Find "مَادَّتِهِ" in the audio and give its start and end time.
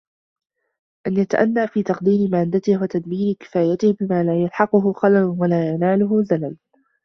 2.31-2.81